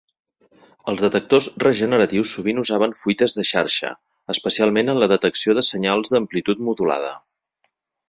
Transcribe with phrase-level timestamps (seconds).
[0.93, 3.93] Els detectors regeneratius sovint usaven fuites de xarxa,
[4.37, 7.17] especialment en la detecció de senyals d'amplitud modulada.